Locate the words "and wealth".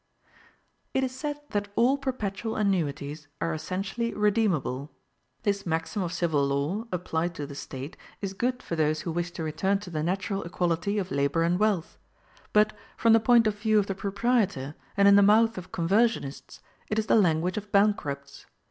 11.43-11.99